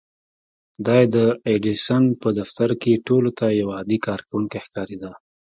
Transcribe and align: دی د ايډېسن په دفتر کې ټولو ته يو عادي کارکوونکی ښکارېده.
دی 0.85 1.03
د 1.15 1.17
ايډېسن 1.49 2.03
په 2.21 2.29
دفتر 2.39 2.69
کې 2.81 3.03
ټولو 3.07 3.29
ته 3.39 3.45
يو 3.59 3.67
عادي 3.75 3.97
کارکوونکی 4.07 4.59
ښکارېده. 4.65 5.11